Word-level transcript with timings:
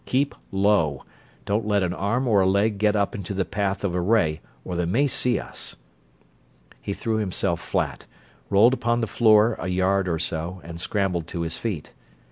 Keep 0.07 0.33
low 0.51 1.03
don't 1.45 1.67
let 1.67 1.83
an 1.83 1.93
arm 1.93 2.27
or 2.27 2.41
a 2.41 2.47
leg 2.47 2.79
get 2.79 2.95
up 2.95 3.13
into 3.13 3.35
the 3.35 3.45
path 3.45 3.83
of 3.83 3.93
a 3.93 4.01
ray 4.01 4.41
or 4.65 4.75
they 4.75 4.85
may 4.85 5.05
see 5.05 5.37
us." 5.39 5.75
He 6.81 6.91
threw 6.93 7.17
himself 7.17 7.61
flat, 7.61 8.07
rolled 8.49 8.73
upon 8.73 9.01
the 9.01 9.05
floor 9.05 9.57
a 9.59 9.67
yard 9.67 10.07
or 10.07 10.17
so, 10.17 10.59
and 10.63 10.81
scrambled 10.81 11.27
to 11.27 11.41
his 11.41 11.59
feet. 11.59 11.93